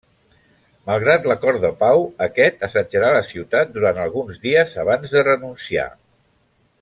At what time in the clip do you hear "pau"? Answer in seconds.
1.83-2.01